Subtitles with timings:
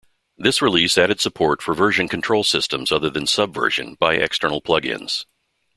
[0.35, 5.25] This release added support for version control systems other than Subversion by external plugins.